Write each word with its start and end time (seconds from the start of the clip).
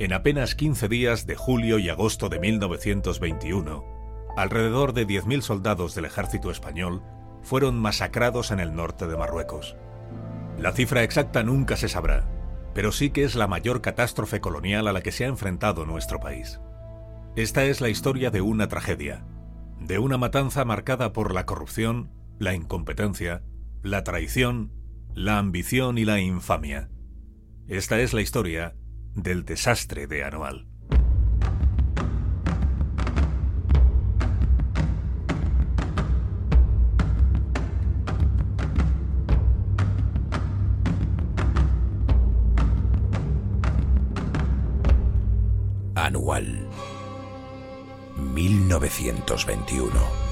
En 0.00 0.12
apenas 0.12 0.56
15 0.56 0.88
días 0.88 1.24
de 1.24 1.36
julio 1.36 1.78
y 1.78 1.88
agosto 1.88 2.28
de 2.28 2.40
1921, 2.40 3.84
alrededor 4.36 4.92
de 4.92 5.06
10.000 5.06 5.40
soldados 5.40 5.94
del 5.94 6.04
ejército 6.04 6.50
español 6.50 7.00
fueron 7.42 7.78
masacrados 7.78 8.50
en 8.50 8.58
el 8.58 8.74
norte 8.74 9.06
de 9.06 9.16
Marruecos. 9.16 9.76
La 10.58 10.72
cifra 10.72 11.04
exacta 11.04 11.44
nunca 11.44 11.76
se 11.76 11.88
sabrá, 11.88 12.28
pero 12.74 12.90
sí 12.90 13.10
que 13.10 13.22
es 13.22 13.36
la 13.36 13.46
mayor 13.46 13.82
catástrofe 13.82 14.40
colonial 14.40 14.88
a 14.88 14.92
la 14.92 15.00
que 15.00 15.12
se 15.12 15.26
ha 15.26 15.28
enfrentado 15.28 15.86
nuestro 15.86 16.18
país. 16.18 16.60
Esta 17.36 17.64
es 17.64 17.80
la 17.80 17.88
historia 17.88 18.32
de 18.32 18.40
una 18.40 18.66
tragedia, 18.66 19.24
de 19.78 20.00
una 20.00 20.18
matanza 20.18 20.64
marcada 20.64 21.12
por 21.12 21.32
la 21.32 21.46
corrupción, 21.46 22.10
la 22.40 22.52
incompetencia, 22.54 23.44
la 23.84 24.02
traición, 24.02 24.72
la 25.14 25.38
ambición 25.38 25.98
y 25.98 26.04
la 26.04 26.18
infamia. 26.18 26.90
Esta 27.68 28.00
es 28.00 28.12
la 28.12 28.22
historia 28.22 28.74
del 29.14 29.44
desastre 29.44 30.06
de 30.06 30.24
Anual. 30.24 30.66
Anual 45.94 46.68
1921 48.34 50.23